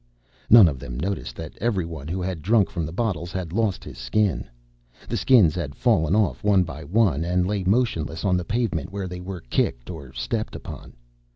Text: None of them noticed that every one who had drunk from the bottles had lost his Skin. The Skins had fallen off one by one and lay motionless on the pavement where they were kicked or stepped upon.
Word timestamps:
None 0.49 0.67
of 0.67 0.79
them 0.79 0.99
noticed 0.99 1.35
that 1.35 1.53
every 1.61 1.85
one 1.85 2.07
who 2.07 2.23
had 2.23 2.41
drunk 2.41 2.71
from 2.71 2.87
the 2.87 2.91
bottles 2.91 3.31
had 3.31 3.53
lost 3.53 3.83
his 3.83 3.99
Skin. 3.99 4.49
The 5.07 5.15
Skins 5.15 5.53
had 5.53 5.75
fallen 5.75 6.15
off 6.15 6.43
one 6.43 6.63
by 6.63 6.83
one 6.83 7.23
and 7.23 7.45
lay 7.45 7.63
motionless 7.65 8.25
on 8.25 8.35
the 8.35 8.43
pavement 8.43 8.91
where 8.91 9.07
they 9.07 9.21
were 9.21 9.41
kicked 9.51 9.91
or 9.91 10.11
stepped 10.11 10.55
upon. 10.55 10.93